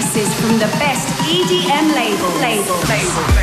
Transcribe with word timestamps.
from 0.00 0.58
the 0.58 0.66
best 0.78 1.08
EDM 1.28 1.94
label. 1.94 2.28
label. 2.40 2.74
label. 2.88 3.39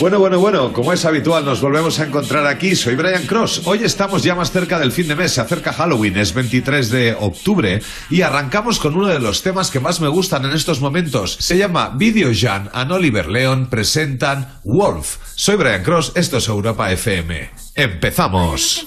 Bueno, 0.00 0.18
bueno, 0.18 0.38
bueno, 0.38 0.72
como 0.72 0.94
es 0.94 1.04
habitual, 1.04 1.44
nos 1.44 1.60
volvemos 1.60 2.00
a 2.00 2.04
encontrar 2.06 2.46
aquí. 2.46 2.74
Soy 2.74 2.94
Brian 2.94 3.26
Cross. 3.26 3.62
Hoy 3.66 3.84
estamos 3.84 4.22
ya 4.22 4.34
más 4.34 4.50
cerca 4.50 4.78
del 4.78 4.90
fin 4.90 5.06
de 5.06 5.14
mes, 5.14 5.32
se 5.32 5.42
acerca 5.42 5.74
Halloween, 5.74 6.16
es 6.16 6.32
23 6.32 6.90
de 6.90 7.16
octubre, 7.20 7.82
y 8.08 8.22
arrancamos 8.22 8.78
con 8.78 8.96
uno 8.96 9.08
de 9.08 9.20
los 9.20 9.42
temas 9.42 9.70
que 9.70 9.78
más 9.78 10.00
me 10.00 10.08
gustan 10.08 10.46
en 10.46 10.52
estos 10.52 10.80
momentos. 10.80 11.36
Se 11.38 11.58
llama 11.58 11.92
Video 11.96 12.30
Jan 12.34 12.70
and 12.72 12.92
Oliver 12.92 13.28
Leon 13.28 13.66
presentan 13.66 14.60
Wolf. 14.64 15.18
Soy 15.34 15.56
Brian 15.56 15.82
Cross, 15.82 16.12
esto 16.14 16.38
es 16.38 16.48
Europa 16.48 16.90
FM. 16.90 17.50
¡Empezamos! 17.74 18.86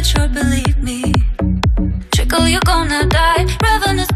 but 0.00 0.06
sure 0.06 0.28
believe 0.28 0.78
me. 0.78 1.12
Trickle, 2.12 2.48
you're 2.48 2.64
gonna 2.64 3.06
die. 3.06 3.44
Ravenous 3.62 4.09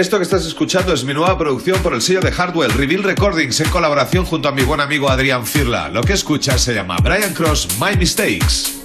Esto 0.00 0.16
que 0.16 0.22
estás 0.22 0.46
escuchando 0.46 0.94
es 0.94 1.04
mi 1.04 1.12
nueva 1.12 1.36
producción 1.36 1.78
por 1.82 1.92
el 1.92 2.00
sello 2.00 2.22
de 2.22 2.32
Hardwell, 2.32 2.72
Reveal 2.72 3.02
Recordings, 3.02 3.60
en 3.60 3.68
colaboración 3.68 4.24
junto 4.24 4.48
a 4.48 4.52
mi 4.52 4.62
buen 4.62 4.80
amigo 4.80 5.10
Adrián 5.10 5.44
Firla. 5.44 5.90
Lo 5.90 6.00
que 6.00 6.14
escuchas 6.14 6.62
se 6.62 6.72
llama 6.72 6.96
Brian 7.02 7.34
Cross 7.34 7.68
My 7.78 7.94
Mistakes. 7.98 8.79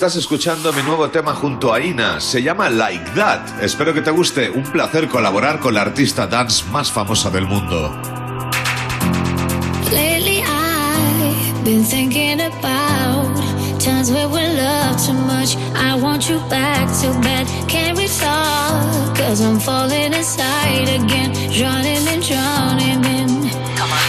Estás 0.00 0.16
escuchando 0.16 0.72
mi 0.72 0.82
nuevo 0.82 1.10
tema 1.10 1.34
junto 1.34 1.74
a 1.74 1.78
Ina. 1.78 2.20
Se 2.22 2.42
llama 2.42 2.70
Like 2.70 3.10
That. 3.10 3.62
Espero 3.62 3.92
que 3.92 4.00
te 4.00 4.10
guste. 4.10 4.48
Un 4.48 4.62
placer 4.62 5.08
colaborar 5.08 5.60
con 5.60 5.74
la 5.74 5.82
artista 5.82 6.26
dance 6.26 6.64
más 6.70 6.90
famosa 6.90 7.28
del 7.28 7.44
mundo. 7.46 7.90
Lately 9.92 10.40
I've 10.40 11.64
been 11.64 11.84
thinking 11.84 12.40
about 12.40 13.36
times 13.78 14.10
where 14.10 14.26
we 14.26 14.40
love 14.40 14.96
too 15.04 15.12
much. 15.12 15.58
I 15.76 15.94
want 16.00 16.30
you 16.30 16.40
back 16.48 16.88
so 16.88 17.12
bad. 17.20 17.46
Can 17.68 17.94
we 17.94 18.06
talk? 18.06 19.14
Cause 19.18 19.42
I'm 19.42 19.60
falling 19.60 20.14
inside 20.14 20.88
again. 20.88 21.34
Drowning 21.52 22.08
and 22.08 22.22
drowning 22.26 23.04
in. 23.04 23.50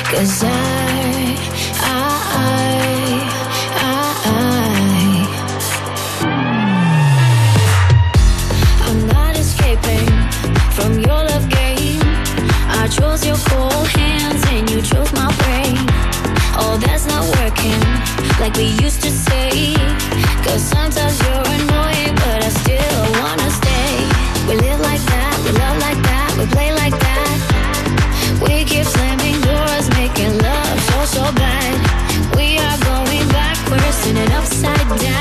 Cause 0.09 0.41
I, 0.41 0.47
I, 0.47 1.10
chose 12.91 13.25
your 13.25 13.38
cold 13.47 13.88
hands 13.88 14.43
and 14.49 14.69
you 14.69 14.81
chose 14.81 15.11
my 15.13 15.31
brain. 15.39 15.77
Oh, 16.59 16.77
that's 16.83 17.05
not 17.07 17.23
working 17.39 17.79
like 18.39 18.53
we 18.55 18.67
used 18.83 19.01
to 19.01 19.09
say. 19.09 19.73
Cause 20.43 20.61
sometimes 20.61 21.17
you're 21.23 21.47
annoying, 21.57 22.15
but 22.23 22.39
I 22.43 22.49
still 22.49 23.03
wanna 23.21 23.49
stay. 23.49 23.93
We 24.47 24.55
live 24.67 24.81
like 24.81 25.03
that, 25.13 25.33
we 25.45 25.51
love 25.63 25.77
like 25.79 26.01
that, 26.03 26.29
we 26.38 26.45
play 26.47 26.71
like 26.73 26.97
that. 27.07 27.35
We 28.43 28.65
keep 28.65 28.85
slamming 28.85 29.39
doors, 29.39 29.87
making 29.95 30.37
love 30.39 30.77
so, 30.89 31.05
so 31.15 31.23
bad. 31.39 31.73
We 32.35 32.59
are 32.59 32.77
going 32.89 33.25
backwards, 33.29 34.03
turning 34.03 34.31
upside 34.33 34.99
down. 34.99 35.20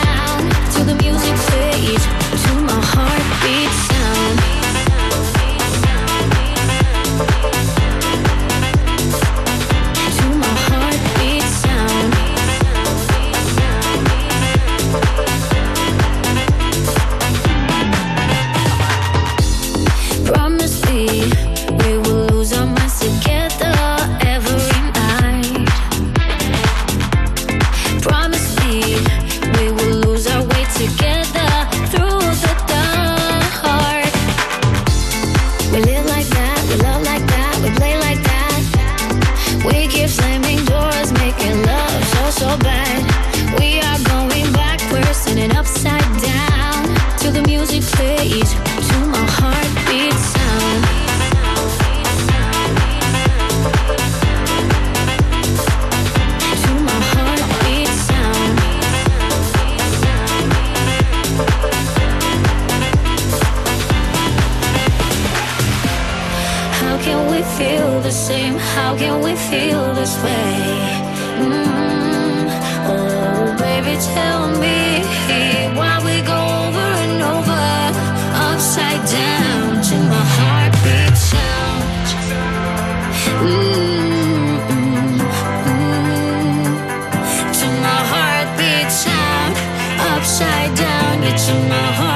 Can 67.10 67.22
we 67.32 67.40
feel 67.58 67.90
the 68.00 68.12
same? 68.12 68.54
How 68.74 68.90
can 68.96 69.16
we 69.26 69.34
feel 69.50 69.82
this 69.98 70.14
way? 70.24 70.52
Mm. 71.44 72.46
Oh, 72.92 73.44
baby, 73.64 73.94
tell 74.16 74.42
me 74.64 74.78
why 75.78 75.94
we 76.06 76.16
go 76.32 76.40
over 76.62 76.88
and 77.04 77.18
over, 77.34 77.62
upside 78.48 79.02
down 79.22 79.66
to 79.88 79.96
my 80.12 80.24
heartbeat 80.36 81.16
sound. 81.30 82.06
Mm, 83.44 84.58
mm, 84.74 85.18
mm. 85.70 86.64
To 87.58 87.66
my 87.86 88.00
heartbeat 88.12 88.90
sound, 89.04 89.54
upside 90.12 90.72
down, 90.86 91.14
yeah, 91.24 91.36
to 91.44 91.54
my 91.72 91.86
heartbeat 91.98 92.09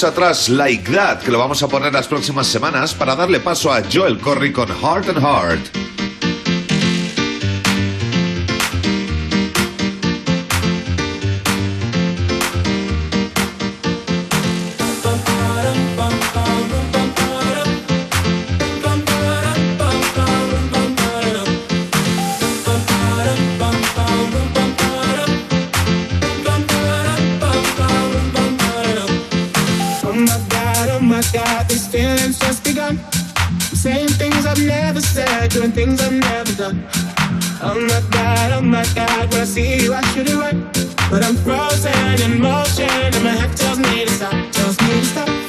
Atrás 0.00 0.48
Like 0.48 0.90
That, 0.90 1.18
que 1.18 1.30
lo 1.30 1.38
vamos 1.38 1.62
a 1.62 1.68
poner 1.68 1.92
las 1.92 2.08
próximas 2.08 2.46
semanas, 2.46 2.94
para 2.94 3.14
darle 3.14 3.40
paso 3.40 3.70
a 3.70 3.82
Joel 3.92 4.18
Corry 4.18 4.50
con 4.50 4.68
Heart 4.68 5.10
and 5.10 5.20
Heart. 5.20 5.81
Never 34.72 35.00
said, 35.00 35.50
doing 35.50 35.72
things 35.72 36.00
I've 36.00 36.12
never 36.12 36.52
done. 36.62 36.78
Oh 37.62 37.78
my 37.90 38.00
god, 38.10 38.52
oh 38.56 38.62
my 38.62 38.86
god, 38.94 39.30
when 39.30 39.40
I 39.40 39.44
see 39.44 39.82
you, 39.82 39.94
I 39.94 40.02
should 40.12 40.28
it. 40.28 40.56
But 41.10 41.22
I'm 41.22 41.36
frozen 41.36 42.20
in 42.26 42.40
motion, 42.40 42.88
and 43.16 43.22
my 43.22 43.34
head 43.40 43.56
tells 43.56 43.78
me 43.78 44.04
to 44.06 44.12
stop, 44.18 44.34
tells 44.52 44.80
me 44.80 44.88
to 45.00 45.04
stop. 45.04 45.41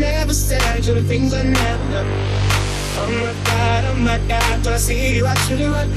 Never 0.00 0.32
said, 0.34 0.82
doing 0.82 1.04
things 1.04 1.32
I've 1.32 1.44
never 1.44 1.90
done. 1.92 2.06
Oh 2.96 3.10
my 3.10 3.32
god, 3.44 3.84
oh 3.84 3.94
my 3.96 4.18
god, 4.28 4.62
do 4.62 4.70
I 4.70 4.76
see 4.76 5.16
you 5.16 5.26
actually 5.26 5.68
what? 5.68 5.88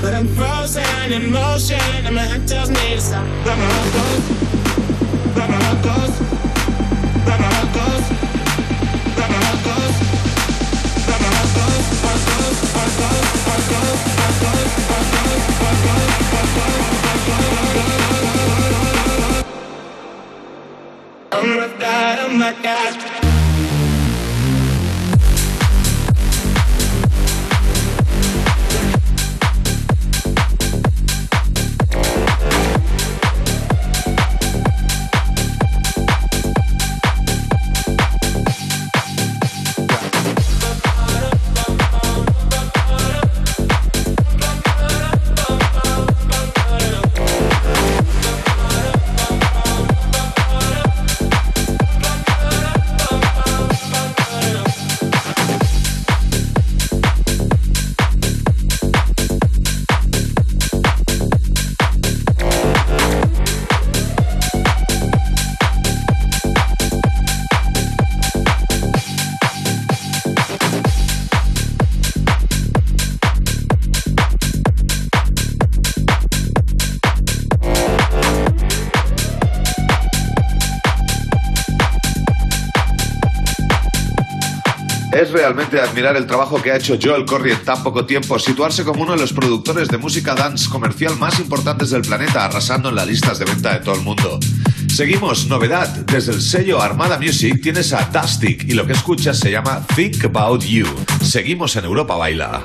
But 0.00 0.14
I'm 0.14 0.28
frozen 0.28 1.12
in 1.12 1.30
motion, 1.32 1.80
and 2.04 2.14
my 2.14 2.22
head 2.22 2.46
tells 2.48 2.70
me 2.70 2.94
to 2.94 3.00
stop. 3.00 3.26
But 3.44 3.56
my 3.56 3.64
heart 3.64 3.92
goes, 3.92 4.24
but 5.34 5.48
my 5.48 5.56
heart 5.64 5.82
goes, 5.82 6.14
but 7.26 7.38
my 7.40 7.48
heart 7.56 7.72
goes, 7.78 8.04
but 9.16 9.28
my 9.32 9.38
heart 9.46 9.60
goes, 9.68 9.94
but 11.06 11.18
my 11.22 11.30
heart 11.36 11.50
goes, 11.58 11.86
heart 12.02 12.22
goes, 12.28 12.58
heart 12.74 12.94
goes, 13.00 13.28
heart 13.46 13.64
goes, 13.72 14.00
heart 14.18 14.36
goes, 14.42 14.70
heart 14.90 15.02
goes, 15.02 15.60
heart 15.62 15.78
goes, 15.86 16.82
heart 17.02 17.20
goes, 17.28 17.42
heart 17.42 18.00
goes. 19.02 19.46
Oh 21.32 21.44
my 21.46 21.68
god, 21.78 22.18
oh 22.20 22.32
my 22.36 22.52
god. 22.62 23.11
Realmente 85.32 85.80
admirar 85.80 86.16
el 86.16 86.26
trabajo 86.26 86.60
que 86.60 86.70
ha 86.70 86.76
hecho 86.76 86.98
Joel 87.02 87.24
Corry 87.24 87.52
en 87.52 87.64
tan 87.64 87.82
poco 87.82 88.04
tiempo, 88.04 88.38
situarse 88.38 88.84
como 88.84 89.02
uno 89.02 89.12
de 89.12 89.18
los 89.18 89.32
productores 89.32 89.88
de 89.88 89.98
música 89.98 90.34
dance 90.34 90.68
comercial 90.68 91.16
más 91.18 91.40
importantes 91.40 91.90
del 91.90 92.02
planeta, 92.02 92.44
arrasando 92.44 92.90
en 92.90 92.94
las 92.94 93.06
listas 93.06 93.38
de 93.38 93.46
venta 93.46 93.72
de 93.72 93.80
todo 93.80 93.94
el 93.94 94.02
mundo. 94.02 94.38
Seguimos, 94.94 95.46
novedad, 95.46 95.88
desde 95.88 96.32
el 96.32 96.42
sello 96.42 96.82
Armada 96.82 97.18
Music 97.18 97.60
tienes 97.62 97.92
a 97.92 98.04
Dustic 98.12 98.68
y 98.68 98.74
lo 98.74 98.86
que 98.86 98.92
escuchas 98.92 99.38
se 99.38 99.50
llama 99.50 99.84
Think 99.96 100.24
About 100.26 100.62
You. 100.62 100.86
Seguimos 101.22 101.74
en 101.76 101.86
Europa 101.86 102.14
Baila. 102.16 102.62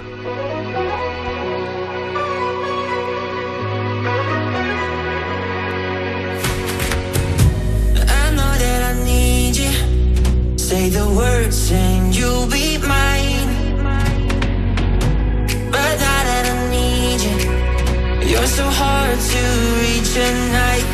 You're 18.30 18.46
so 18.46 18.66
hard 18.68 19.18
to 19.18 19.42
reach 19.84 20.12
at 20.18 20.36
night. 20.52 20.88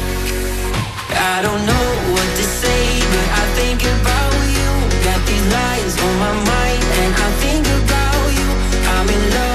I 1.34 1.42
don't 1.42 1.64
know 1.66 1.88
what 2.14 2.30
to 2.40 2.46
say, 2.62 2.84
but 3.14 3.28
I 3.42 3.44
think 3.58 3.80
about 3.82 4.36
you. 4.56 4.70
Got 5.08 5.22
these 5.30 5.48
lines 5.58 5.94
on 6.06 6.14
my 6.26 6.34
mind, 6.52 6.84
and 7.02 7.14
I 7.28 7.30
think 7.44 7.66
about 7.82 8.26
you. 8.38 8.50
I'm 8.94 9.10
in 9.10 9.24
love 9.36 9.53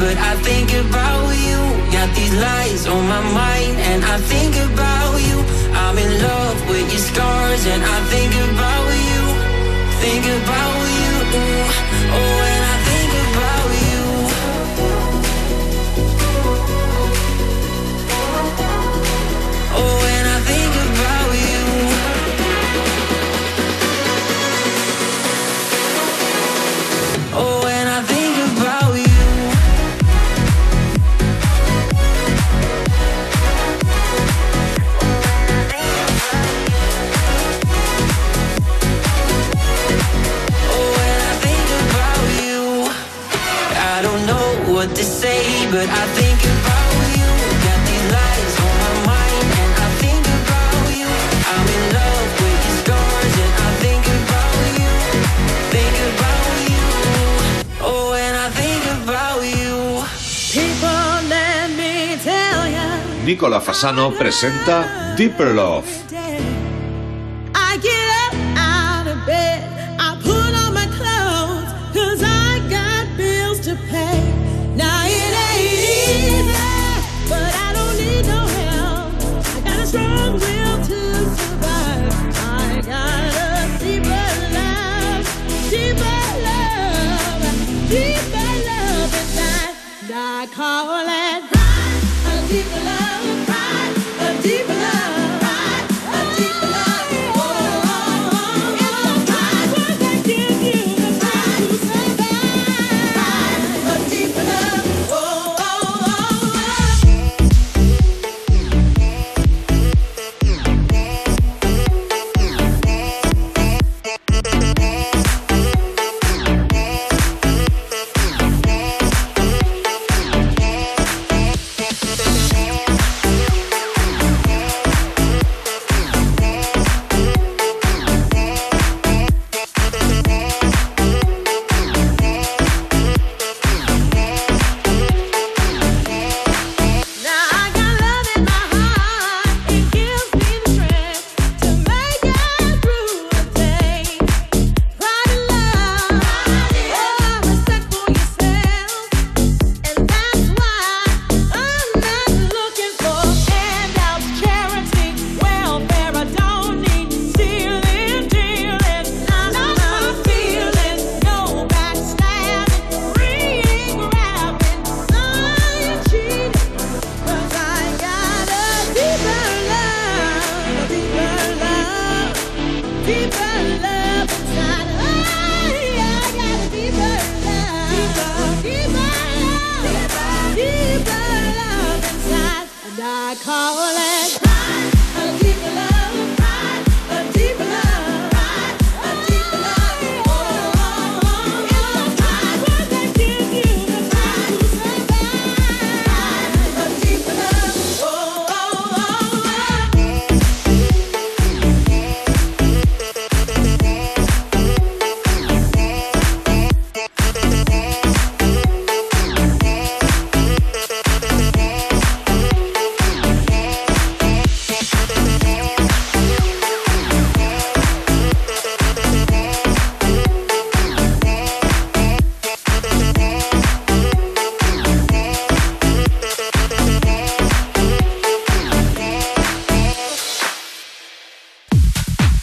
but 0.00 0.16
I 0.16 0.34
think 0.48 0.72
about 0.72 1.28
you. 1.46 1.60
Got 1.92 2.08
these 2.16 2.34
lies 2.34 2.86
on 2.86 3.02
my 3.06 3.22
mind, 3.42 3.76
and 3.90 4.00
I 4.02 4.16
think 4.32 4.56
about 4.70 5.14
you. 5.28 5.38
I'm 5.82 5.96
in 5.98 6.12
love 6.28 6.56
with 6.70 6.86
your 6.92 7.04
scars, 7.10 7.62
and 7.66 7.82
I 7.96 7.98
think 8.12 8.32
about 8.48 8.88
you. 9.08 9.22
Think 10.02 10.24
about 10.40 10.79
Nicola 63.30 63.60
Fasano 63.60 64.10
presenta 64.10 65.14
Deeper 65.14 65.54
Love. 65.54 66.09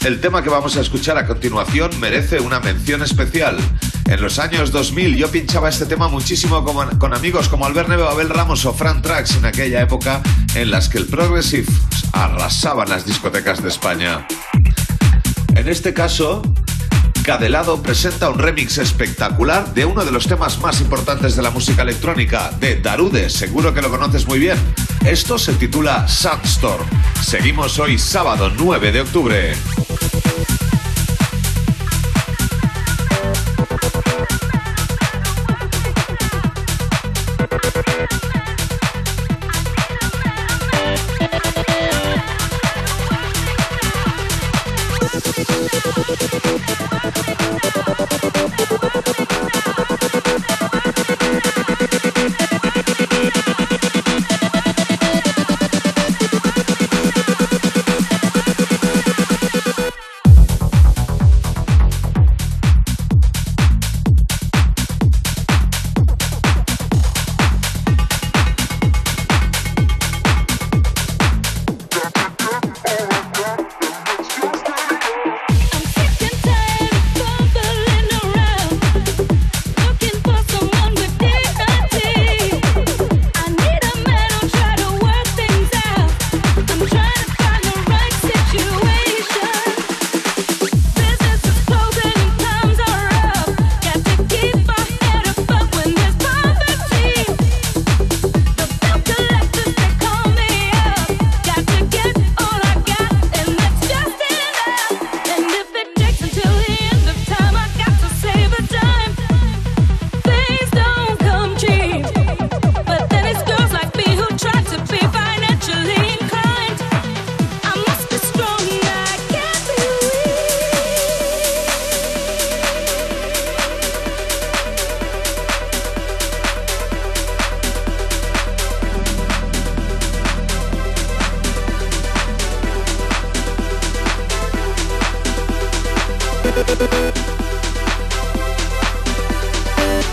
El 0.08 0.22
tema 0.22 0.42
que 0.42 0.48
vamos 0.48 0.74
a 0.78 0.80
escuchar 0.80 1.18
a 1.18 1.26
continuación 1.26 1.90
merece 2.00 2.40
una 2.40 2.60
mención 2.60 3.02
especial. 3.02 3.58
En 4.06 4.22
los 4.22 4.38
años 4.38 4.72
2000 4.72 5.18
yo 5.18 5.30
pinchaba 5.30 5.68
este 5.68 5.84
tema 5.84 6.08
muchísimo 6.08 6.64
con, 6.64 7.12
amigos 7.12 7.50
como 7.50 7.66
Albert 7.66 7.90
Neve, 7.90 8.08
Abel 8.08 8.30
Ramos 8.30 8.64
o 8.64 8.72
Fran 8.72 9.02
Trax 9.02 9.36
en 9.36 9.44
aquella 9.44 9.82
época 9.82 10.22
en 10.54 10.70
las 10.70 10.88
que 10.88 10.96
el 10.96 11.04
progressive 11.04 11.70
arrasaban 12.12 12.88
las 12.88 13.04
discotecas 13.04 13.62
de 13.62 13.68
España. 13.68 14.26
En 15.54 15.68
este 15.68 15.92
caso, 15.92 16.40
Cadelado 17.22 17.82
presenta 17.82 18.30
un 18.30 18.38
remix 18.38 18.78
espectacular 18.78 19.74
de 19.74 19.84
uno 19.84 20.06
de 20.06 20.10
los 20.10 20.26
temas 20.26 20.58
más 20.62 20.80
importantes 20.80 21.36
de 21.36 21.42
la 21.42 21.50
música 21.50 21.82
electrónica, 21.82 22.50
de 22.58 22.80
Darude, 22.80 23.28
seguro 23.28 23.74
que 23.74 23.82
lo 23.82 23.90
conoces 23.90 24.26
muy 24.26 24.38
bien. 24.38 24.56
Esto 25.04 25.36
se 25.36 25.52
titula 25.52 26.08
Sandstorm. 26.08 26.86
Seguimos 27.22 27.78
hoy 27.78 27.98
sábado 27.98 28.50
9 28.56 28.90
de 28.90 29.00
octubre. 29.02 29.54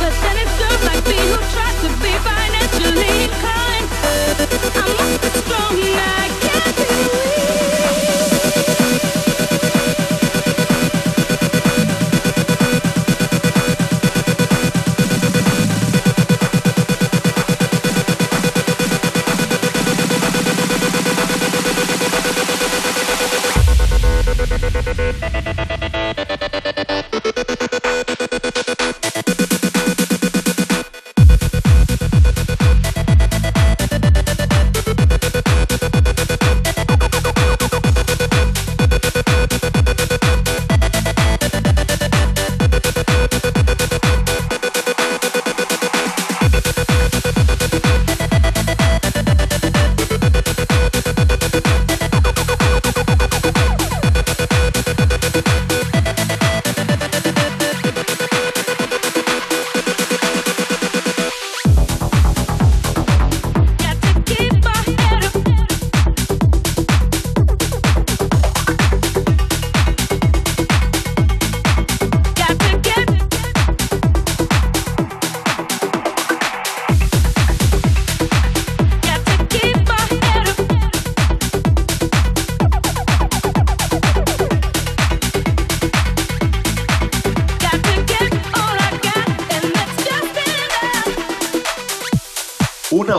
The 0.00 0.10
senator 0.10 0.72
like 0.84 1.04
people 1.04 1.42
try 1.52 1.70
to 1.82 1.88
be 2.02 2.14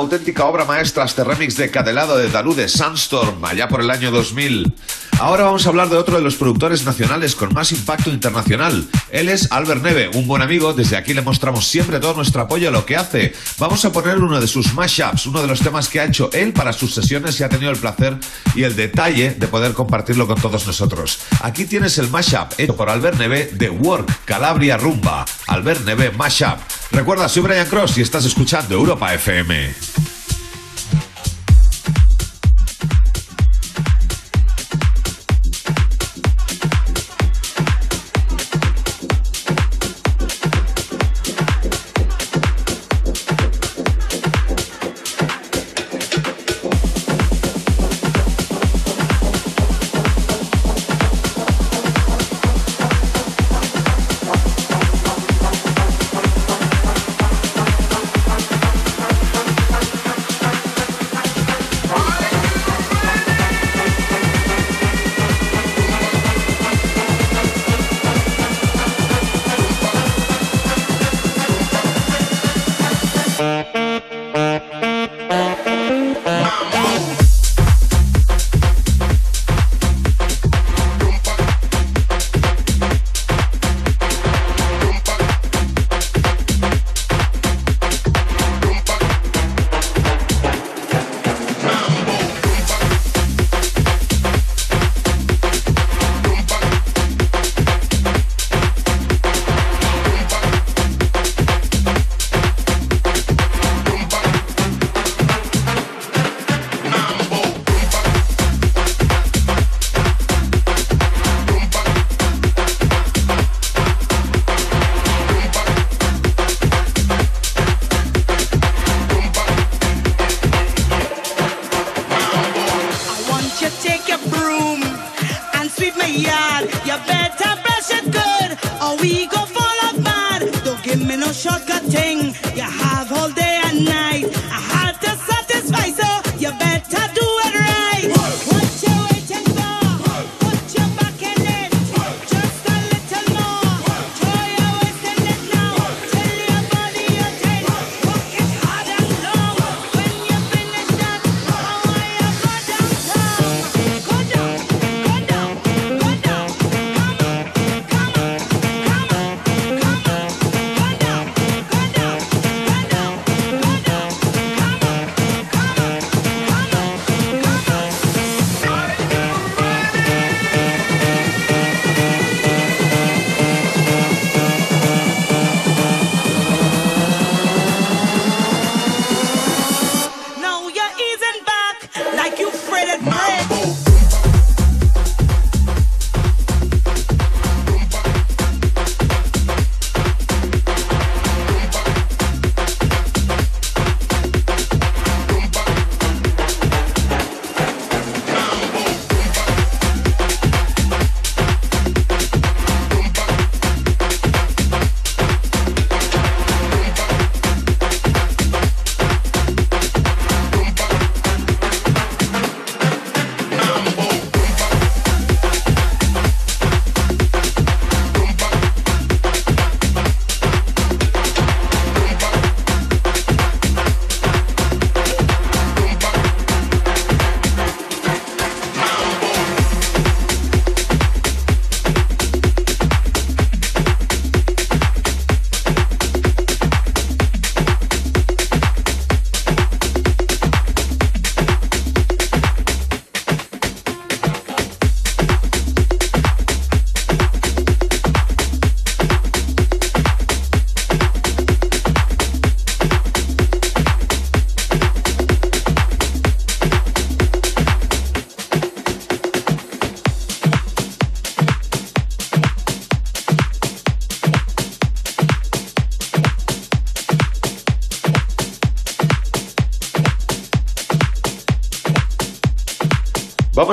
auténtica 0.05 0.45
obra 0.45 0.65
maestra 0.65 1.03
este 1.03 1.23
remix 1.23 1.57
de 1.57 1.71
Cadelado 1.71 2.15
de 2.15 2.29
Dalú 2.29 2.53
de 2.53 2.69
Sandstorm, 2.69 3.43
allá 3.43 3.67
por 3.67 3.81
el 3.81 3.89
año 3.89 4.11
2000. 4.11 4.71
Ahora 5.19 5.45
vamos 5.45 5.65
a 5.65 5.69
hablar 5.69 5.89
de 5.89 5.95
otro 5.95 6.17
de 6.17 6.23
los 6.23 6.35
productores 6.35 6.85
nacionales 6.85 7.35
con 7.35 7.53
más 7.53 7.71
impacto 7.71 8.09
internacional. 8.09 8.85
Él 9.11 9.29
es 9.29 9.49
Albert 9.51 9.81
Neve, 9.81 10.09
un 10.13 10.27
buen 10.27 10.41
amigo. 10.41 10.73
Desde 10.73 10.97
aquí 10.97 11.13
le 11.13 11.21
mostramos 11.21 11.67
siempre 11.67 11.99
todo 11.99 12.15
nuestro 12.15 12.41
apoyo 12.41 12.67
a 12.67 12.71
lo 12.71 12.85
que 12.85 12.97
hace. 12.97 13.33
Vamos 13.57 13.85
a 13.85 13.91
poner 13.93 14.17
uno 14.17 14.41
de 14.41 14.47
sus 14.47 14.73
mashups, 14.73 15.25
uno 15.25 15.41
de 15.41 15.47
los 15.47 15.61
temas 15.61 15.87
que 15.87 16.01
ha 16.01 16.05
hecho 16.05 16.29
él 16.33 16.51
para 16.51 16.73
sus 16.73 16.93
sesiones 16.93 17.39
y 17.39 17.43
ha 17.43 17.49
tenido 17.49 17.71
el 17.71 17.77
placer 17.77 18.17
y 18.55 18.63
el 18.63 18.75
detalle 18.75 19.31
de 19.31 19.47
poder 19.47 19.73
compartirlo 19.73 20.27
con 20.27 20.39
todos 20.39 20.67
nosotros. 20.67 21.19
Aquí 21.41 21.65
tienes 21.65 21.97
el 21.97 22.09
mashup 22.09 22.51
hecho 22.57 22.75
por 22.75 22.89
Albert 22.89 23.17
Neve 23.17 23.49
de 23.53 23.69
Work 23.69 24.25
Calabria 24.25 24.77
Rumba. 24.77 25.25
Albert 25.47 25.85
Neve 25.85 26.11
Mashup. 26.11 26.59
Recuerda, 26.91 27.29
soy 27.29 27.43
Brian 27.43 27.67
Cross 27.67 27.97
y 27.97 28.01
estás 28.01 28.25
escuchando 28.25 28.75
Europa 28.75 29.13
FM. 29.13 30.14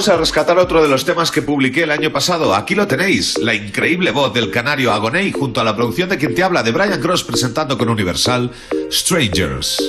Vamos 0.02 0.14
a 0.16 0.18
rescatar 0.18 0.58
otro 0.58 0.82
de 0.82 0.88
los 0.88 1.04
temas 1.04 1.30
que 1.30 1.42
publiqué 1.42 1.84
el 1.84 1.92
año 1.92 2.12
pasado. 2.12 2.56
Aquí 2.56 2.74
lo 2.74 2.88
tenéis, 2.88 3.38
la 3.38 3.54
increíble 3.54 4.10
voz 4.10 4.34
del 4.34 4.50
canario 4.50 4.92
Agoney 4.92 5.30
junto 5.30 5.60
a 5.60 5.64
la 5.64 5.76
producción 5.76 6.08
de 6.08 6.18
quien 6.18 6.34
te 6.34 6.42
habla 6.42 6.64
de 6.64 6.72
Brian 6.72 7.00
Cross 7.00 7.22
presentando 7.22 7.78
con 7.78 7.88
Universal 7.88 8.50
Strangers. 8.90 9.80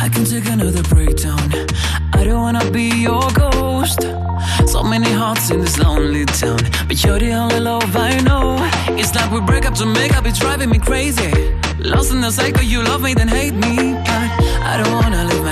I 0.00 0.08
can 0.10 0.24
take 0.24 0.50
another 0.50 0.82
breakdown. 0.92 1.38
I 2.14 2.24
don't 2.24 2.42
wanna 2.42 2.68
be 2.72 2.88
your 3.00 3.32
ghost. 3.32 4.00
So 4.66 4.82
many 4.82 5.12
hearts 5.12 5.50
in 5.50 5.60
this 5.60 5.78
lonely 5.78 6.24
town, 6.24 6.58
but 6.88 6.96
you're 7.04 7.20
the 7.20 7.32
only 7.32 7.60
love 7.60 7.94
I 7.94 8.20
know. 8.22 8.56
It's 8.98 9.14
like 9.14 9.30
we 9.30 9.40
break 9.40 9.66
up 9.66 9.74
to 9.74 9.86
make 9.86 10.16
up, 10.16 10.26
it's 10.26 10.40
driving 10.40 10.70
me 10.70 10.80
crazy. 10.80 11.30
Lost 11.78 12.10
in 12.10 12.20
the 12.20 12.32
cycle, 12.32 12.64
you 12.64 12.82
love 12.82 13.02
me, 13.02 13.14
then 13.14 13.28
hate 13.28 13.54
me. 13.54 13.94
I 14.66 14.82
don't 14.82 14.92
wanna 14.94 15.26
live 15.26 15.43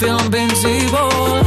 feel 0.00 0.18
invincible. 0.20 1.44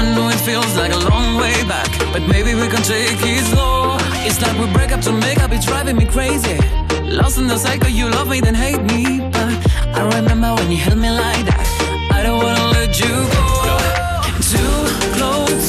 I 0.00 0.14
know 0.14 0.30
it 0.30 0.40
feels 0.48 0.74
like 0.78 0.92
a 0.92 1.02
long 1.10 1.36
way 1.36 1.52
back, 1.68 1.87
but 2.12 2.22
maybe 2.28 2.54
we 2.54 2.68
can 2.68 2.82
take 2.82 3.18
it 3.22 3.44
slow. 3.52 3.96
It's 4.26 4.40
like 4.40 4.56
we 4.58 4.66
break 4.72 4.92
up 4.92 5.00
to 5.02 5.12
make 5.12 5.40
up, 5.42 5.52
it's 5.52 5.66
driving 5.66 5.96
me 5.96 6.06
crazy. 6.06 6.58
Lost 7.02 7.38
in 7.38 7.46
the 7.46 7.56
cycle, 7.56 7.88
you 7.88 8.08
love 8.10 8.28
me, 8.28 8.40
then 8.40 8.54
hate 8.54 8.82
me. 8.92 9.20
But 9.32 9.50
I 9.98 10.02
remember 10.16 10.54
when 10.54 10.70
you 10.70 10.78
held 10.78 10.98
me 10.98 11.10
like 11.10 11.44
that. 11.46 11.66
I 12.12 12.22
don't 12.22 12.42
wanna 12.42 12.66
let 12.78 12.98
you 13.00 13.14
go. 13.34 13.78
Too 14.52 14.74
close, 15.16 15.64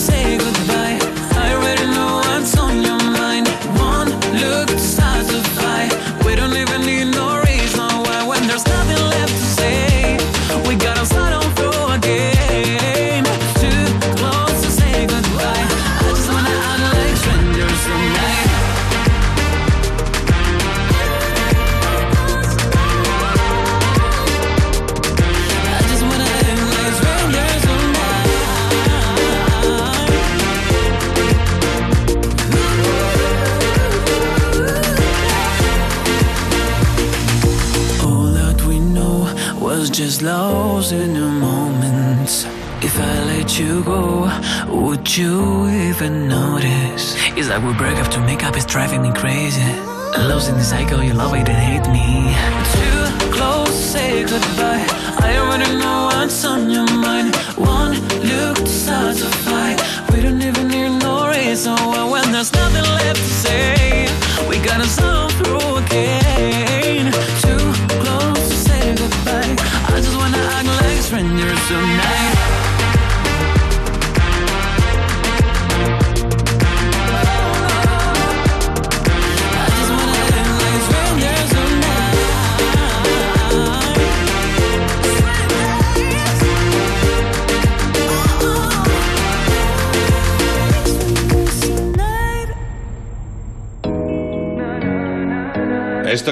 lost 40.22 40.92
in 40.92 41.14
the 41.14 41.28
moment. 41.28 42.48
If 42.82 43.00
I 43.00 43.26
let 43.26 43.60
you 43.60 43.84
go, 43.84 44.30
would 44.68 45.18
you 45.18 45.68
even 45.70 46.28
notice? 46.28 47.16
It's 47.38 47.50
like 47.50 47.64
we 47.64 47.74
break 47.74 47.98
up 47.98 48.10
to 48.12 48.20
make 48.22 48.44
up, 48.44 48.56
it's 48.56 48.66
driving 48.66 49.02
me 49.02 49.12
crazy. 49.14 49.62
Lost 50.18 50.50
in 50.50 50.56
the 50.56 50.64
cycle, 50.64 51.04
you 51.04 51.14
love 51.14 51.34
it 51.34 51.48
and 51.48 51.58
hate 51.58 51.88
me. 51.92 52.36
Too 52.76 53.32
close, 53.32 53.74
say 53.74 54.24
goodbye. 54.24 54.86
I 55.20 55.38
already 55.38 55.78
know 55.78 56.10
what's 56.12 56.44
on 56.46 56.70
your 56.70 56.90
mind. 56.92 57.36
One 57.58 57.94
look 58.22 58.58
to 58.58 58.68
satisfy. 58.68 59.49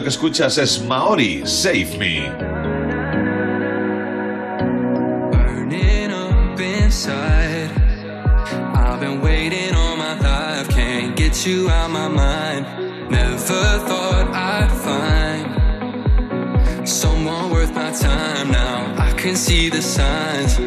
Que 0.08 0.12
escuchas 0.12 0.58
es 0.58 0.82
Maori, 0.82 1.42
Save 1.46 1.98
Me. 1.98 2.30
burning 5.32 6.12
up 6.12 6.58
inside. 6.58 7.70
I've 8.74 9.02
been 9.02 9.20
waiting 9.20 9.76
all 9.76 9.98
my 9.98 10.18
life, 10.20 10.70
can't 10.70 11.14
get 11.18 11.46
you 11.46 11.70
out 11.70 11.90
my 11.90 12.08
mind. 12.08 12.66
Never 13.12 13.80
thought 13.90 14.30
I'd 14.34 14.72
find 14.88 15.46
someone 16.88 17.50
worth 17.50 17.76
my 17.76 17.92
time 17.92 18.50
now. 18.50 18.96
I 18.98 19.12
can 19.12 19.36
see 19.36 19.70
the 19.70 19.82
signs. 19.82 20.58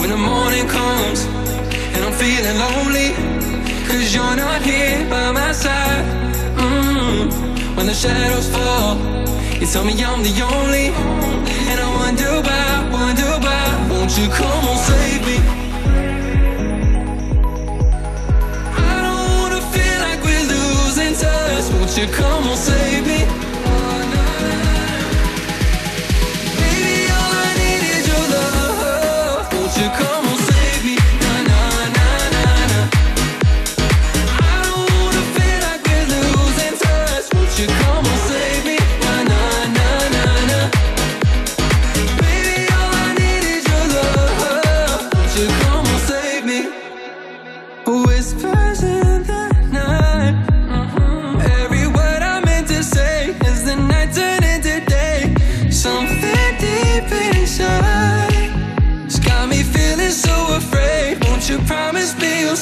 When 0.00 0.08
the 0.08 0.16
morning 0.16 0.66
comes 0.66 1.26
and 1.94 2.02
I'm 2.06 2.14
feeling 2.14 2.58
lonely, 2.58 3.12
cause 3.86 4.14
you're 4.14 4.36
not 4.36 4.62
here 4.62 5.06
by 5.10 5.30
my 5.30 5.52
side. 5.52 6.06
Mm. 6.56 7.49
When 7.80 7.86
the 7.86 7.94
shadows 7.94 8.46
fall, 8.50 8.98
you 9.58 9.66
tell 9.66 9.84
me 9.86 9.92
I'm 10.04 10.22
the 10.22 10.34
only. 10.52 10.88
And 11.70 11.80
I 11.80 11.88
wonder 11.96 12.42
why, 12.46 12.90
wonder 12.92 13.30
why. 13.40 13.88
Won't 13.88 14.18
you 14.18 14.28
come 14.28 14.64
on, 14.68 14.76
save 14.76 15.24
me? 15.24 15.38
I 18.76 19.00
don't 19.00 19.32
wanna 19.40 19.62
feel 19.72 19.98
like 20.06 20.22
we're 20.22 20.46
losing 20.56 21.14
touch. 21.14 21.72
Won't 21.72 21.96
you 21.96 22.06
come 22.12 22.48
on, 22.48 22.56
save 22.58 23.06
me? 23.06 23.49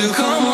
You 0.00 0.10
come 0.12 0.49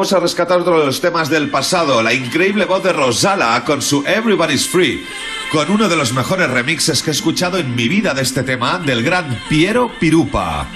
Vamos 0.00 0.14
a 0.14 0.20
rescatar 0.20 0.58
otro 0.58 0.80
de 0.80 0.86
los 0.86 1.02
temas 1.02 1.28
del 1.28 1.50
pasado, 1.50 2.02
la 2.02 2.14
increíble 2.14 2.64
voz 2.64 2.82
de 2.82 2.90
Rosala 2.90 3.62
con 3.66 3.82
su 3.82 4.02
Everybody's 4.06 4.66
Free, 4.66 5.04
con 5.52 5.70
uno 5.70 5.90
de 5.90 5.96
los 5.96 6.14
mejores 6.14 6.48
remixes 6.48 7.02
que 7.02 7.10
he 7.10 7.12
escuchado 7.12 7.58
en 7.58 7.74
mi 7.74 7.86
vida 7.86 8.14
de 8.14 8.22
este 8.22 8.42
tema, 8.42 8.78
del 8.78 9.02
gran 9.02 9.38
Piero 9.50 9.92
Pirupa. 10.00 10.66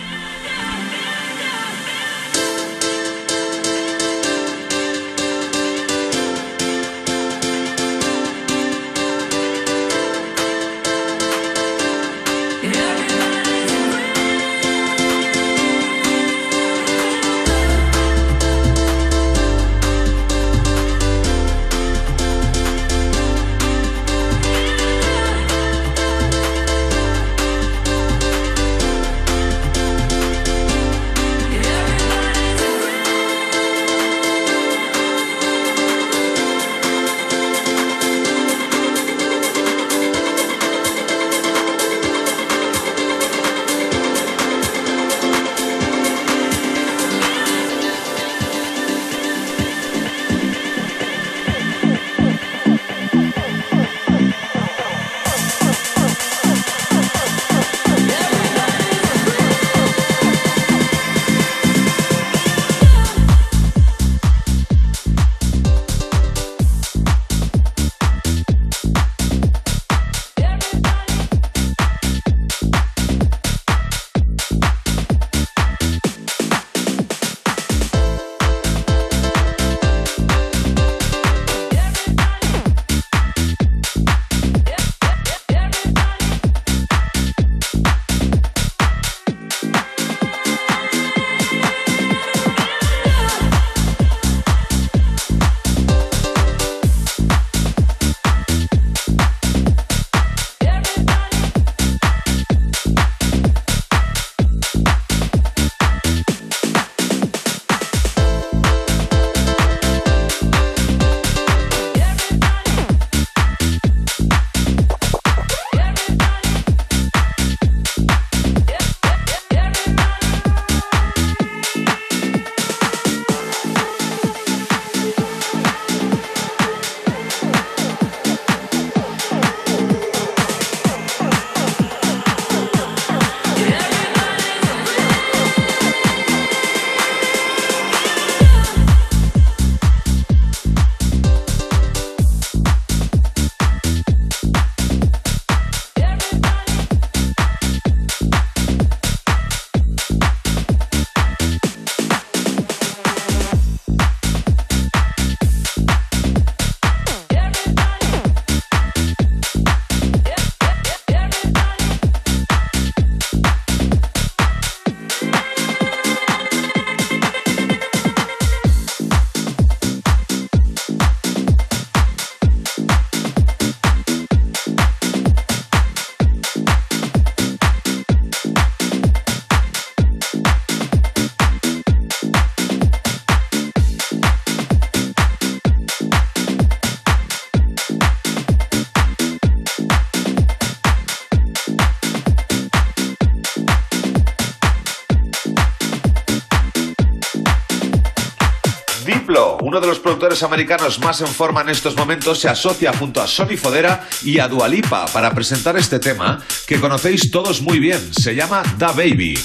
Americanos 200.43 200.99
más 200.99 201.20
en 201.20 201.28
forma 201.28 201.61
en 201.61 201.68
estos 201.68 201.97
momentos, 201.97 202.41
se 202.41 202.49
asocia 202.49 202.93
junto 202.93 203.22
a 203.22 203.26
Sony 203.26 203.57
Fodera 203.57 204.09
y 204.22 204.39
a 204.39 204.49
Dualipa 204.49 205.07
para 205.07 205.35
presentar 205.35 205.76
este 205.76 205.99
tema 205.99 206.43
que 206.66 206.80
conocéis 206.80 207.30
todos 207.30 207.61
muy 207.61 207.78
bien. 207.78 208.01
Se 208.12 208.35
llama 208.35 208.62
Da 208.78 208.89
Baby. 208.89 209.39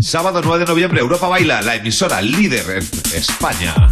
Sábado 0.00 0.40
9 0.42 0.60
de 0.60 0.66
noviembre, 0.66 1.00
Europa 1.00 1.28
Baila, 1.28 1.62
la 1.62 1.76
emisora 1.76 2.22
líder 2.22 2.64
en 2.70 3.16
España. 3.16 3.91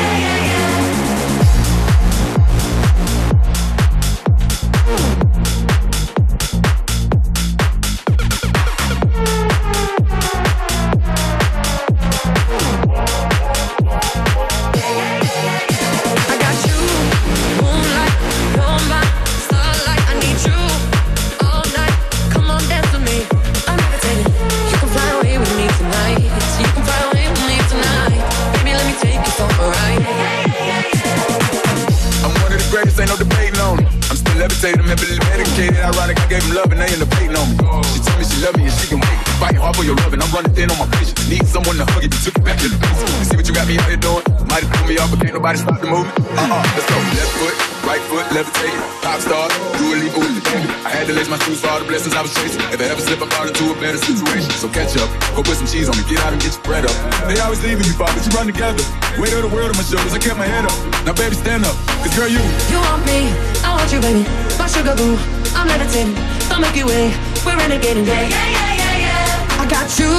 Nobody 45.51 45.59
stop 45.59 45.81
the 45.81 45.89
movement. 45.91 46.15
Uh-uh, 46.37 46.63
let's 46.75 46.87
go. 46.87 46.95
Left 46.95 47.33
foot, 47.35 47.55
right 47.83 48.03
foot, 48.07 48.25
levitating. 48.31 48.83
Pop 49.03 49.19
star, 49.19 49.47
do 49.75 49.85
a 49.91 49.95
leap 49.99 50.13
with 50.15 50.31
the 50.31 50.43
baby. 50.47 50.67
I 50.87 50.89
had 50.95 51.07
to 51.07 51.13
lace 51.13 51.27
my 51.27 51.37
shoes 51.43 51.59
for 51.59 51.67
all 51.67 51.79
the 51.79 51.87
blessings 51.87 52.15
I 52.15 52.21
was 52.21 52.33
chasing. 52.33 52.61
If 52.71 52.79
I 52.79 52.87
ever 52.87 53.01
slip, 53.01 53.19
I 53.21 53.27
fall 53.27 53.47
into 53.47 53.71
a 53.71 53.75
better 53.79 53.97
situation. 53.99 54.51
So 54.55 54.69
catch 54.69 54.95
up, 54.95 55.09
go 55.35 55.43
put 55.43 55.59
some 55.59 55.67
cheese 55.67 55.89
on 55.89 55.95
me, 55.97 56.03
get 56.07 56.23
out 56.23 56.31
and 56.31 56.41
get 56.41 56.55
your 56.55 56.63
bread 56.63 56.85
up. 56.87 56.95
They 57.27 57.39
always 57.43 57.59
leaving 57.63 57.83
you, 57.83 57.95
Bob, 57.99 58.15
but 58.15 58.23
you 58.23 58.31
run 58.31 58.47
together. 58.47 58.83
Weight 59.19 59.33
of 59.35 59.43
the 59.43 59.51
world 59.51 59.75
on 59.75 59.77
my 59.77 59.83
shoulders, 59.83 60.13
I 60.15 60.19
kept 60.19 60.39
my 60.39 60.47
head 60.47 60.63
up. 60.63 60.75
Now, 61.03 61.13
baby, 61.13 61.35
stand 61.35 61.67
up, 61.67 61.75
cause 61.99 62.13
girl, 62.15 62.31
you. 62.31 62.41
You 62.71 62.79
want 62.79 63.03
me, 63.03 63.27
I 63.65 63.75
want 63.75 63.91
you, 63.91 63.99
baby. 63.99 64.23
My 64.55 64.67
sugar 64.71 64.95
boo, 64.95 65.19
I'm 65.51 65.67
levitating. 65.67 66.15
The 66.47 66.55
Milky 66.59 66.83
Way, 66.87 67.11
we're 67.43 67.59
renegading. 67.59 68.07
Yeah, 68.07 68.23
yeah, 68.23 68.55
yeah, 68.55 68.79
yeah, 68.79 69.03
yeah. 69.03 69.61
I 69.61 69.65
got 69.67 69.87
you, 69.99 70.11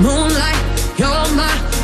moonlight. 0.00 0.60
You're 0.96 1.26
my 1.34 1.73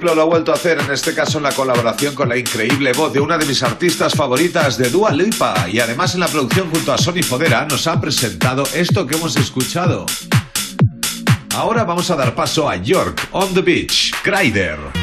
Lo 0.00 0.22
ha 0.22 0.24
vuelto 0.24 0.52
a 0.52 0.54
hacer, 0.54 0.78
en 0.78 0.90
este 0.90 1.12
caso 1.12 1.38
en 1.38 1.44
la 1.44 1.52
colaboración 1.52 2.14
con 2.14 2.28
la 2.28 2.36
increíble 2.36 2.92
voz 2.92 3.12
de 3.12 3.20
una 3.20 3.36
de 3.36 3.44
mis 3.44 3.62
artistas 3.62 4.14
favoritas 4.14 4.78
de 4.78 4.90
Dua 4.90 5.10
Lipa. 5.10 5.68
Y 5.70 5.80
además 5.80 6.14
en 6.14 6.20
la 6.20 6.28
producción 6.28 6.70
junto 6.70 6.92
a 6.92 6.98
Sony 6.98 7.22
Fodera 7.22 7.66
nos 7.68 7.86
ha 7.86 8.00
presentado 8.00 8.64
esto 8.74 9.06
que 9.06 9.16
hemos 9.16 9.36
escuchado. 9.36 10.06
Ahora 11.54 11.84
vamos 11.84 12.10
a 12.10 12.16
dar 12.16 12.34
paso 12.34 12.68
a 12.68 12.76
York, 12.76 13.28
On 13.32 13.52
the 13.52 13.60
Beach, 13.60 14.12
Kryder. 14.22 14.97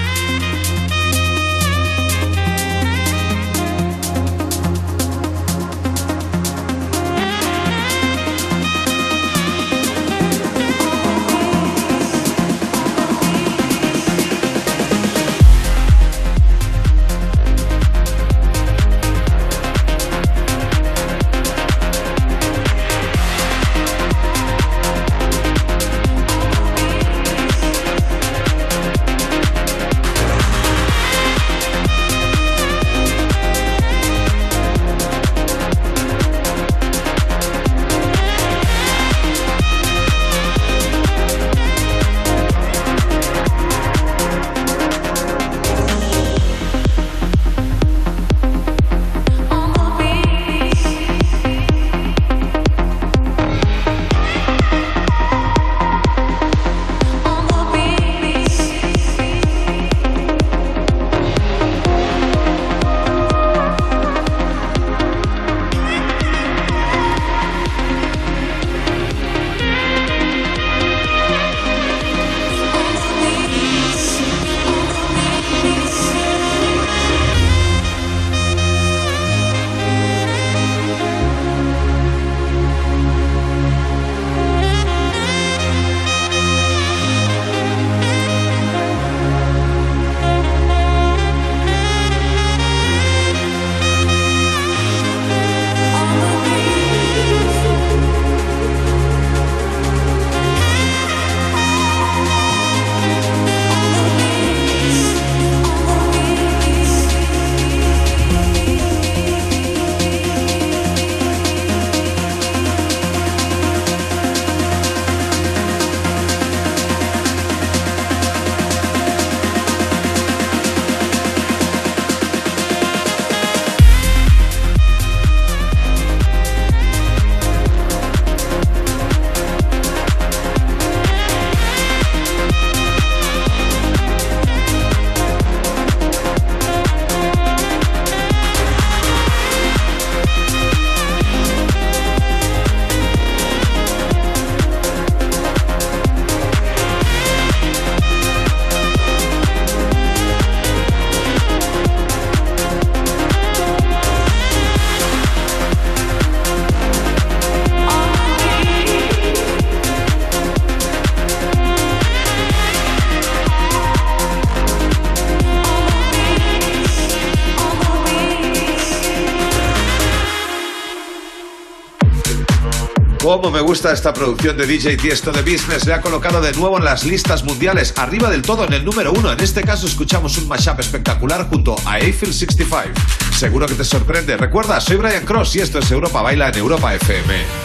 Cómo 173.36 173.52
me 173.52 173.60
gusta 173.60 173.92
esta 173.92 174.14
producción 174.14 174.56
de 174.56 174.66
DJ 174.66 174.96
Tiesto 174.96 175.34
de 175.34 175.42
Business. 175.42 175.86
Le 175.86 175.94
ha 175.94 176.00
colocado 176.00 176.40
de 176.40 176.54
nuevo 176.54 176.78
en 176.78 176.86
las 176.86 177.04
listas 177.04 177.44
mundiales, 177.44 177.94
arriba 177.98 178.30
del 178.30 178.42
todo 178.42 178.64
en 178.64 178.72
el 178.72 178.86
número 178.86 179.12
uno. 179.12 179.30
En 179.30 179.42
este 179.42 179.62
caso 179.62 179.88
escuchamos 179.88 180.38
un 180.38 180.48
mashup 180.48 180.80
espectacular 180.80 181.50
junto 181.50 181.76
a 181.86 182.00
Eiffel 182.00 182.34
65. 182.34 182.94
Seguro 183.38 183.68
que 183.68 183.74
te 183.74 183.84
sorprende. 183.84 184.38
Recuerda, 184.38 184.80
soy 184.80 184.96
Brian 184.96 185.26
Cross 185.26 185.58
y 185.58 185.60
esto 185.60 185.80
es 185.80 185.92
Europa 185.92 186.22
Baila 186.22 186.48
en 186.48 186.56
Europa 186.60 186.96
FM. 186.96 187.65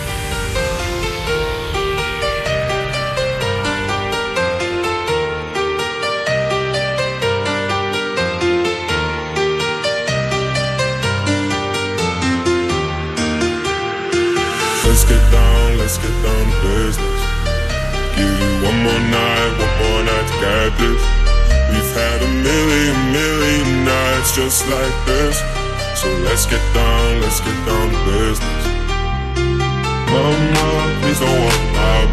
Get 20.71 20.79
this. 20.79 21.03
We've 21.71 21.93
had 21.95 22.23
a 22.23 22.31
million, 22.43 22.97
million 23.13 23.85
nights 23.85 24.35
just 24.37 24.67
like 24.69 24.95
this. 25.07 25.39
So 25.95 26.09
let's 26.25 26.47
get 26.47 26.63
down, 26.75 27.21
let's 27.21 27.41
get 27.41 27.57
down 27.67 27.91
to 27.91 27.99
business. 28.07 28.65
Mama, 30.11 30.67
please 31.01 31.21
don't 31.21 31.41
walk 31.41 31.63
out. 31.79 32.09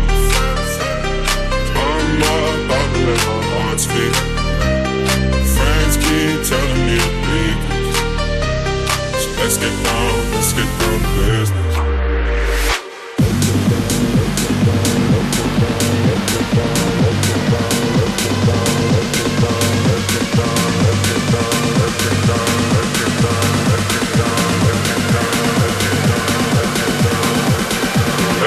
Mama, 1.74 2.34
about 2.66 2.88
to 2.94 3.00
let 3.08 3.22
my 3.28 3.40
heart 3.54 3.80
speak. 3.80 4.16
Friends 5.56 5.96
keep 5.98 6.38
telling 6.46 6.82
me 6.86 6.98
to 6.98 7.12
leave. 7.32 7.62
So 9.22 9.28
let's 9.42 9.58
get 9.58 9.76
down, 9.84 10.32
let's 10.34 10.54
get 10.54 10.70
down 10.80 11.00
to 11.00 11.10
business. 11.18 11.67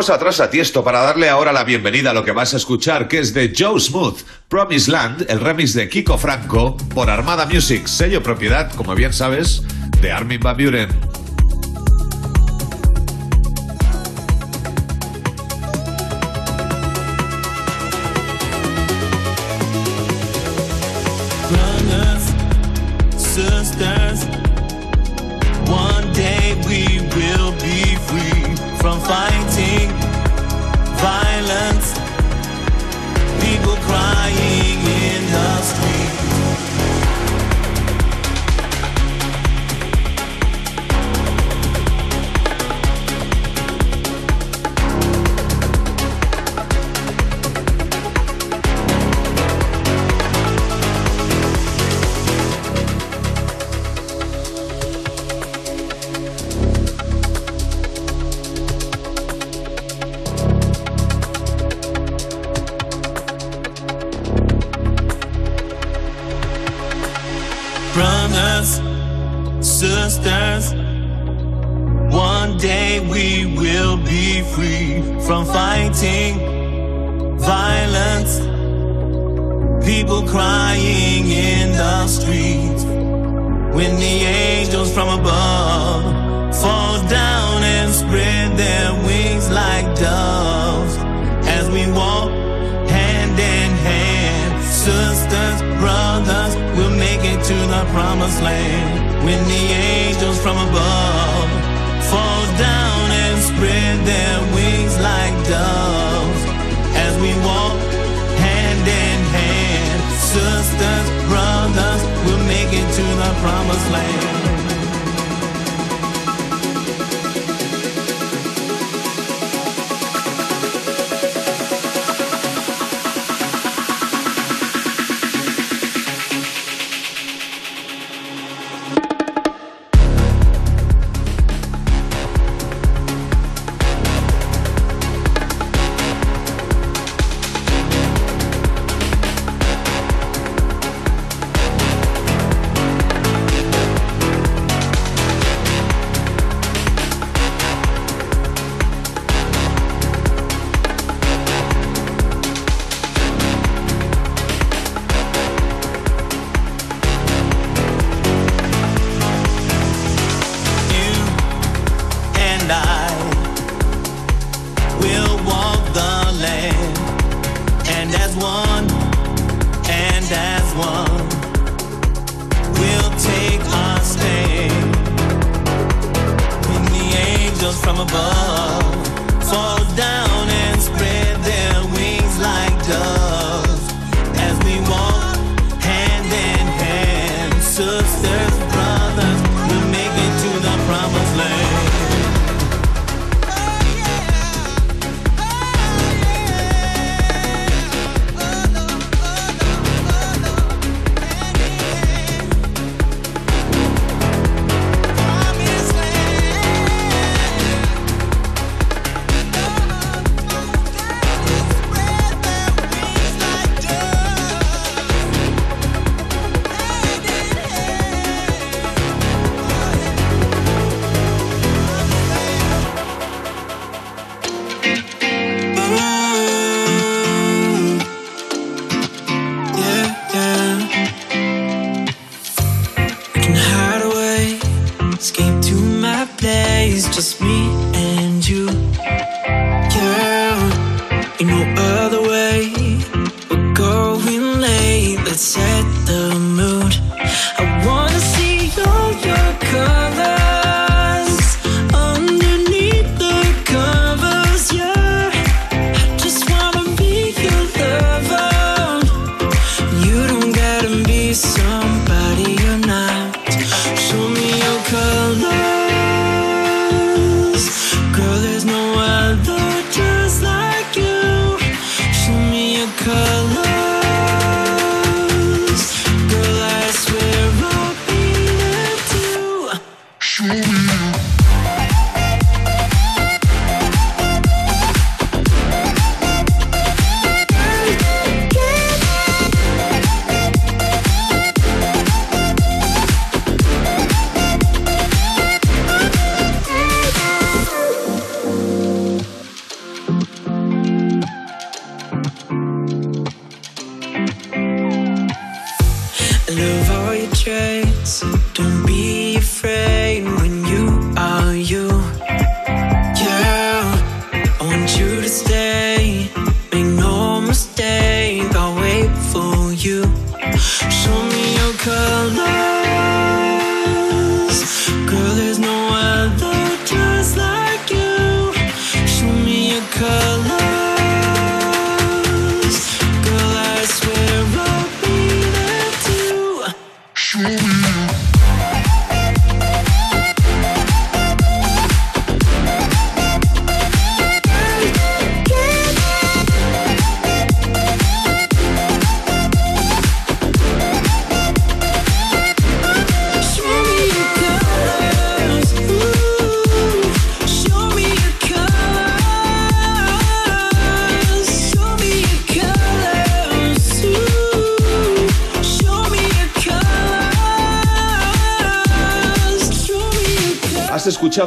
Dejamos 0.00 0.16
atrás 0.16 0.40
a 0.40 0.48
Tiesto 0.48 0.82
para 0.82 1.02
darle 1.02 1.28
ahora 1.28 1.52
la 1.52 1.62
bienvenida 1.62 2.12
a 2.12 2.14
lo 2.14 2.24
que 2.24 2.32
vas 2.32 2.54
a 2.54 2.56
escuchar, 2.56 3.06
que 3.06 3.18
es 3.18 3.34
de 3.34 3.52
Joe 3.54 3.78
Smooth, 3.78 4.20
Promise 4.48 4.90
Land, 4.90 5.26
el 5.28 5.40
remix 5.40 5.74
de 5.74 5.90
Kiko 5.90 6.16
Franco, 6.16 6.74
por 6.94 7.10
Armada 7.10 7.44
Music, 7.44 7.86
sello 7.86 8.22
propiedad, 8.22 8.72
como 8.72 8.94
bien 8.94 9.12
sabes, 9.12 9.62
de 10.00 10.10
Armin 10.10 10.40
Van 10.40 10.56
Buren. 10.56 10.99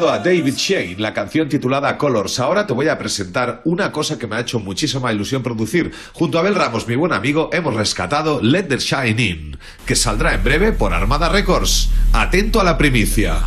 A 0.09 0.19
David 0.19 0.55
Shane, 0.55 0.95
la 0.97 1.13
canción 1.13 1.47
titulada 1.49 1.97
Colors. 1.97 2.39
Ahora 2.39 2.65
te 2.65 2.73
voy 2.73 2.87
a 2.87 2.97
presentar 2.97 3.61
una 3.65 3.91
cosa 3.91 4.17
que 4.17 4.27
me 4.27 4.35
ha 4.35 4.39
hecho 4.39 4.59
muchísima 4.59 5.11
ilusión 5.11 5.43
producir. 5.43 5.91
Junto 6.13 6.37
a 6.37 6.41
Abel 6.41 6.55
Ramos, 6.55 6.87
mi 6.87 6.95
buen 6.95 7.13
amigo, 7.13 7.49
hemos 7.53 7.73
rescatado 7.75 8.39
Let 8.41 8.63
the 8.63 8.77
Shine 8.77 9.21
In, 9.21 9.57
que 9.85 9.95
saldrá 9.95 10.33
en 10.33 10.43
breve 10.43 10.71
por 10.71 10.93
Armada 10.93 11.29
Records. 11.29 11.89
Atento 12.11 12.59
a 12.59 12.63
la 12.63 12.77
primicia. 12.77 13.41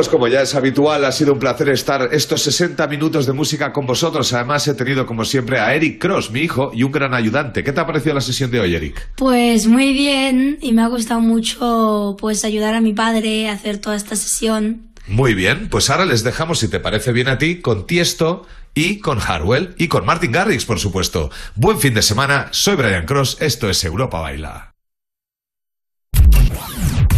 Pues 0.00 0.08
como 0.08 0.28
ya 0.28 0.40
es 0.40 0.54
habitual, 0.54 1.04
ha 1.04 1.12
sido 1.12 1.34
un 1.34 1.38
placer 1.38 1.68
estar 1.68 2.08
estos 2.12 2.40
60 2.40 2.86
minutos 2.86 3.26
de 3.26 3.34
música 3.34 3.70
con 3.70 3.84
vosotros. 3.84 4.32
Además, 4.32 4.66
he 4.66 4.72
tenido, 4.72 5.04
como 5.04 5.26
siempre, 5.26 5.60
a 5.60 5.74
Eric 5.74 6.00
Cross, 6.00 6.30
mi 6.30 6.40
hijo, 6.40 6.70
y 6.72 6.84
un 6.84 6.90
gran 6.90 7.12
ayudante. 7.12 7.62
¿Qué 7.62 7.70
te 7.70 7.80
ha 7.82 7.86
parecido 7.86 8.14
la 8.14 8.22
sesión 8.22 8.50
de 8.50 8.60
hoy, 8.60 8.74
Eric? 8.74 9.10
Pues 9.16 9.66
muy 9.66 9.92
bien 9.92 10.56
y 10.62 10.72
me 10.72 10.80
ha 10.80 10.86
gustado 10.86 11.20
mucho 11.20 12.16
pues 12.18 12.46
ayudar 12.46 12.72
a 12.72 12.80
mi 12.80 12.94
padre 12.94 13.50
a 13.50 13.52
hacer 13.52 13.76
toda 13.76 13.94
esta 13.94 14.16
sesión. 14.16 14.90
Muy 15.06 15.34
bien, 15.34 15.68
pues 15.68 15.90
ahora 15.90 16.06
les 16.06 16.24
dejamos, 16.24 16.60
si 16.60 16.68
te 16.68 16.80
parece 16.80 17.12
bien 17.12 17.28
a 17.28 17.36
ti, 17.36 17.60
con 17.60 17.86
Tiesto 17.86 18.46
y 18.72 19.00
con 19.00 19.18
Harwell 19.20 19.74
y 19.76 19.88
con 19.88 20.06
Martin 20.06 20.32
Garrix, 20.32 20.64
por 20.64 20.78
supuesto. 20.78 21.28
Buen 21.56 21.78
fin 21.78 21.92
de 21.92 22.00
semana, 22.00 22.48
soy 22.52 22.76
Brian 22.76 23.04
Cross, 23.04 23.36
esto 23.40 23.68
es 23.68 23.84
Europa 23.84 24.18
Baila. 24.18 24.70